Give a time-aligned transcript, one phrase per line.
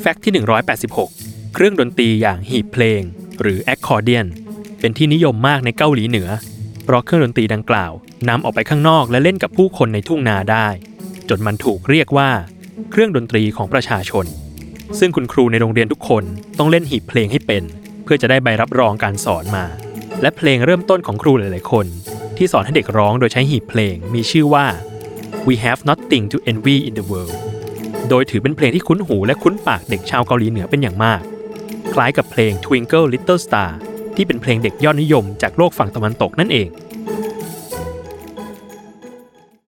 [0.00, 0.32] แฟกต์ที่
[0.94, 3.00] 186 เครื่องดนตรีอย่างหีบเพลง
[3.40, 4.26] หรือแอคคอร์เดียน
[4.80, 6.28] เป็นที่นิยมมากในเกาหลีเหนือ
[6.84, 7.92] เพราะเครื่องดนตรีดังกล่าว
[8.28, 10.68] นำออกไปข้างนอกและเล่นกับผู้คนในทุ่งนาได้
[11.28, 12.30] จนมันถูกเรียกว่า
[12.90, 14.26] เครื่องดนตรีของประชาชน
[14.98, 16.24] ซึ่งคุณครูในโรงเรียนทุกคน
[16.58, 17.62] ต้องเล่นหีบเพลงให้เป็น
[18.04, 19.64] เพื่อจะได้ใบรับรองการสอนมา
[20.22, 21.86] และเพลงเริ่มต้นของครูหลาย ๆ คน
[22.36, 24.66] ที่สอนให้เด็กร้องโดยใช้หีบเพลงมีชื่อว่า
[25.48, 27.36] We have nothing to envy in the world
[28.08, 31.20] โดยถือเป็นเพลงที่คุ้นหูและคุ้นปากเด็กชาวเกาหลีเหนือเป็นอย่างมาก
[31.92, 33.70] คล้ายกับเพลง Twinkle Little Star
[34.16, 36.68] ที่เป็นเพลงเด็กยอดนิยมจากโลกฝั่งตะวันตกนั่นเอง